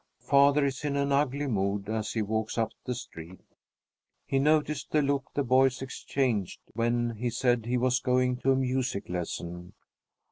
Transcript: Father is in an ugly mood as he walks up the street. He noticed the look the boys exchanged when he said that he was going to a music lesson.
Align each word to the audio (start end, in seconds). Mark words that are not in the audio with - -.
Father 0.17 0.65
is 0.65 0.83
in 0.83 0.95
an 0.95 1.11
ugly 1.11 1.45
mood 1.45 1.87
as 1.87 2.13
he 2.13 2.23
walks 2.23 2.57
up 2.57 2.71
the 2.85 2.95
street. 2.95 3.41
He 4.25 4.39
noticed 4.39 4.89
the 4.89 5.03
look 5.03 5.29
the 5.35 5.43
boys 5.43 5.83
exchanged 5.83 6.59
when 6.73 7.11
he 7.17 7.29
said 7.29 7.61
that 7.61 7.69
he 7.69 7.77
was 7.77 7.99
going 7.99 8.37
to 8.37 8.51
a 8.53 8.55
music 8.55 9.07
lesson. 9.09 9.73